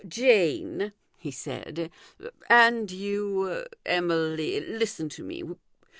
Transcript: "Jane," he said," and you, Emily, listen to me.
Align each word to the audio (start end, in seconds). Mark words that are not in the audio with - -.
"Jane," 0.07 0.93
he 1.19 1.29
said," 1.29 1.91
and 2.49 2.89
you, 2.91 3.65
Emily, 3.85 4.59
listen 4.59 5.09
to 5.09 5.23
me. 5.23 5.43